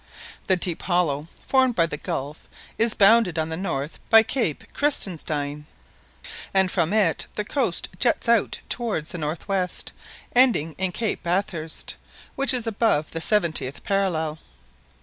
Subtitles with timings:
[0.47, 5.65] The deep hollow formed by the gulf is bounded on the north by Cape Krusenstein,
[6.55, 9.91] and from it the coast juts out towards the north west,
[10.35, 11.97] ending in Cape Bathurst,
[12.35, 14.39] which is above the seventieth parallel.